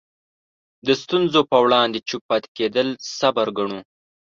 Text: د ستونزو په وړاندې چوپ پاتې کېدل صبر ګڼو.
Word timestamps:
د 0.85 0.87
ستونزو 1.01 1.41
په 1.51 1.57
وړاندې 1.65 1.97
چوپ 2.07 2.21
پاتې 2.29 2.49
کېدل 2.57 2.87
صبر 3.17 3.47
ګڼو. 3.57 3.79